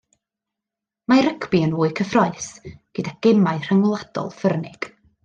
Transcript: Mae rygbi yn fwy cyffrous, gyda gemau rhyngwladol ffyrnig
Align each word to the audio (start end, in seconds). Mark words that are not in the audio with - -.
Mae 1.11 1.19
rygbi 1.27 1.61
yn 1.67 1.75
fwy 1.79 1.91
cyffrous, 1.99 2.47
gyda 3.01 3.13
gemau 3.27 3.61
rhyngwladol 3.67 4.33
ffyrnig 4.39 4.89